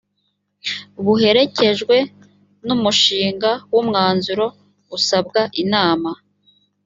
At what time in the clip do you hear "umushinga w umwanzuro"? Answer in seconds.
2.75-4.45